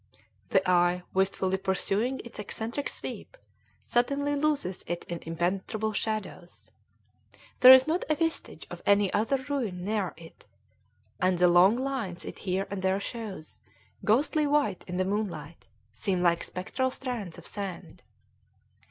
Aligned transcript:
The 0.49 0.67
eye, 0.67 1.03
wistfully 1.13 1.57
pursuing 1.57 2.21
its 2.25 2.39
eccentric 2.39 2.89
sweep, 2.89 3.37
suddenly 3.83 4.35
loses 4.35 4.83
it 4.87 5.03
in 5.03 5.19
impenetrable 5.27 5.93
shadows. 5.93 6.71
There 7.59 7.71
is 7.71 7.85
not 7.85 8.05
a 8.09 8.15
vestige 8.15 8.65
of 8.71 8.81
any 8.83 9.13
other 9.13 9.45
ruin 9.47 9.85
near 9.85 10.15
it, 10.17 10.45
and 11.19 11.37
the 11.37 11.47
long 11.47 11.75
lines 11.77 12.25
it 12.25 12.39
here 12.39 12.65
and 12.71 12.81
there 12.81 12.99
shows, 12.99 13.59
ghostly 14.03 14.47
white 14.47 14.83
in 14.87 14.97
the 14.97 15.05
moonlight, 15.05 15.67
seem 15.93 16.23
like 16.23 16.43
spectral 16.43 16.89
strands 16.89 17.37
of 17.37 17.45
sand. 17.45 18.01